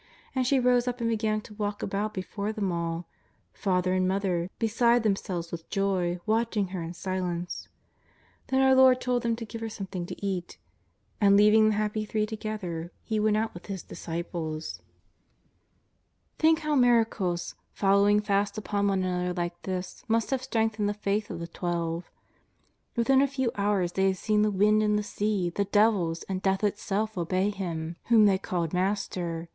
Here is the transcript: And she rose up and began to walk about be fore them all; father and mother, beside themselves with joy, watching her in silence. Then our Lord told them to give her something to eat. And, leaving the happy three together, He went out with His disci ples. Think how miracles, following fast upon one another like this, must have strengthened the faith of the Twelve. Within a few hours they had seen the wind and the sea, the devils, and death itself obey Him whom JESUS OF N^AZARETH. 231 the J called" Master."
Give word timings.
And 0.33 0.47
she 0.47 0.59
rose 0.59 0.87
up 0.87 0.99
and 0.99 1.07
began 1.07 1.41
to 1.41 1.53
walk 1.53 1.83
about 1.83 2.15
be 2.15 2.23
fore 2.23 2.51
them 2.51 2.71
all; 2.71 3.07
father 3.53 3.93
and 3.93 4.07
mother, 4.07 4.49
beside 4.57 5.03
themselves 5.03 5.51
with 5.51 5.69
joy, 5.69 6.19
watching 6.25 6.69
her 6.69 6.81
in 6.81 6.95
silence. 6.95 7.69
Then 8.47 8.61
our 8.61 8.73
Lord 8.73 8.99
told 8.99 9.21
them 9.21 9.35
to 9.35 9.45
give 9.45 9.61
her 9.61 9.69
something 9.69 10.07
to 10.07 10.25
eat. 10.25 10.57
And, 11.21 11.37
leaving 11.37 11.69
the 11.69 11.75
happy 11.75 12.03
three 12.03 12.25
together, 12.25 12.91
He 13.03 13.19
went 13.19 13.37
out 13.37 13.53
with 13.53 13.67
His 13.67 13.83
disci 13.83 14.27
ples. 14.27 14.81
Think 16.39 16.61
how 16.61 16.73
miracles, 16.73 17.53
following 17.71 18.21
fast 18.21 18.57
upon 18.57 18.87
one 18.87 19.03
another 19.03 19.33
like 19.39 19.61
this, 19.61 20.03
must 20.07 20.31
have 20.31 20.41
strengthened 20.41 20.89
the 20.89 20.95
faith 20.95 21.29
of 21.29 21.37
the 21.39 21.47
Twelve. 21.47 22.09
Within 22.95 23.21
a 23.21 23.27
few 23.27 23.51
hours 23.53 23.91
they 23.91 24.07
had 24.07 24.17
seen 24.17 24.41
the 24.41 24.49
wind 24.49 24.81
and 24.81 24.97
the 24.97 25.03
sea, 25.03 25.51
the 25.51 25.65
devils, 25.65 26.23
and 26.23 26.41
death 26.41 26.63
itself 26.63 27.19
obey 27.19 27.51
Him 27.51 27.97
whom 28.05 28.25
JESUS 28.25 28.37
OF 28.37 28.39
N^AZARETH. 28.39 28.39
231 28.39 28.39
the 28.39 28.39
J 28.39 28.39
called" 28.39 28.73
Master." 28.73 29.49